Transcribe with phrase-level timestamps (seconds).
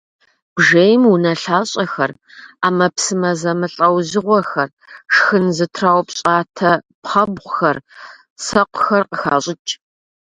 [0.55, 2.11] Бжейм унэлъащӏэхэр,
[2.61, 4.69] ӏэмэпсымэ зэмылӏэужьыгъуэхэр,
[5.13, 6.71] шхын зытраупщӏатэ
[7.03, 7.77] пхъэбгъухэр,
[8.43, 9.71] сэкъухэр къыхащӏыкӏ.